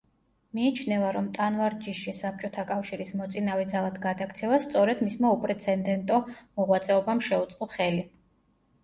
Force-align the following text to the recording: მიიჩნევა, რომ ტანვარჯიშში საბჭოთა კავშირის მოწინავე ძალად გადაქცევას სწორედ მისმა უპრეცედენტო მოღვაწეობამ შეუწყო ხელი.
მიიჩნევა, 0.59 1.09
რომ 1.15 1.25
ტანვარჯიშში 1.33 2.13
საბჭოთა 2.19 2.65
კავშირის 2.71 3.11
მოწინავე 3.19 3.67
ძალად 3.73 3.99
გადაქცევას 4.05 4.65
სწორედ 4.69 5.05
მისმა 5.09 5.35
უპრეცედენტო 5.37 6.19
მოღვაწეობამ 6.31 7.23
შეუწყო 7.29 7.69
ხელი. 7.77 8.03